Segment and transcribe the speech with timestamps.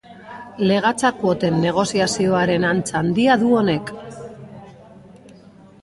[0.69, 3.93] Legatza kuoten negoziazioaren antza handia du honek.